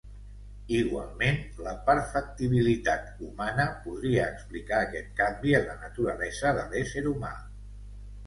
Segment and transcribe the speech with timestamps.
[0.75, 7.33] Igualment, la "perfectibilitat" humana podria explicar aquest canvi en la naturalesa de l'ésser humà.